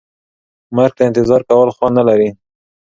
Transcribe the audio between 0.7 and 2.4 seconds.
مرګ ته انتظار کول خوند نه لري.